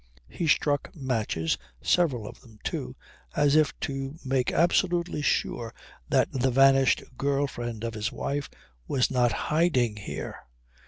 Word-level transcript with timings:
He 0.31 0.47
struck 0.47 0.89
matches, 0.95 1.59
several 1.79 2.25
of 2.25 2.41
them 2.41 2.57
too, 2.63 2.95
as 3.35 3.55
if 3.55 3.79
to 3.81 4.17
make 4.25 4.51
absolutely 4.51 5.21
sure 5.21 5.75
that 6.09 6.31
the 6.31 6.49
vanished 6.49 7.03
girl 7.19 7.45
friend 7.45 7.83
of 7.83 7.93
his 7.93 8.11
wife 8.11 8.49
was 8.87 9.11
not 9.11 9.31
hiding 9.31 9.99
there. 10.07 10.47